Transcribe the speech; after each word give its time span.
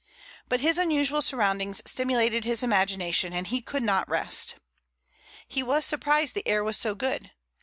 But 0.49 0.61
his 0.61 0.79
unusual 0.79 1.21
surroundings 1.21 1.79
stimulated 1.85 2.43
his 2.43 2.63
imagination, 2.63 3.33
and 3.33 3.45
he 3.45 3.61
could 3.61 3.83
not 3.83 4.09
rest. 4.09 4.55
He 5.47 5.61
was 5.61 5.85
surprised 5.85 6.35
that 6.35 6.43
the 6.45 6.49
air 6.51 6.63
was 6.63 6.75
so 6.75 6.95
good. 6.95 7.29